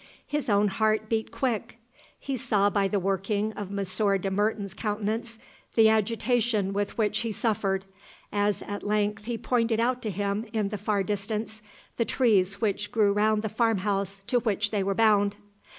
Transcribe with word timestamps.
His 0.25 0.49
own 0.49 0.69
heart 0.69 1.09
beat 1.09 1.29
quick. 1.29 1.77
He 2.19 2.35
saw 2.35 2.71
by 2.71 2.87
the 2.87 2.99
working 2.99 3.53
of 3.53 3.69
Monsieur 3.69 4.17
de 4.17 4.31
Merten's 4.31 4.73
countenance 4.73 5.37
the 5.75 5.89
agitation 5.89 6.73
with 6.73 6.97
which 6.97 7.19
he 7.19 7.31
suffered, 7.31 7.85
as 8.33 8.63
at 8.63 8.81
length 8.81 9.25
he 9.25 9.37
pointed 9.37 9.79
out 9.79 10.01
to 10.01 10.09
him 10.09 10.47
in 10.53 10.69
the 10.69 10.79
far 10.79 11.03
distance 11.03 11.61
the 11.97 12.05
trees 12.05 12.59
which 12.59 12.91
grew 12.91 13.13
round 13.13 13.43
the 13.43 13.47
farm 13.47 13.77
house 13.77 14.23
to 14.25 14.39
which 14.39 14.71
they 14.71 14.81
were 14.81 14.95
bound. 14.95 15.35